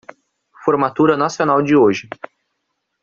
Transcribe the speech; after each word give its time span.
Formatura 0.63 1.15
nacional 1.15 1.61
de 1.63 1.75
hoje 1.75 2.09